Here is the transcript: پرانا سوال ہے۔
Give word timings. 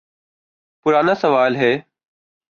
پرانا 0.85 1.13
سوال 1.15 1.55
ہے۔ 1.55 1.73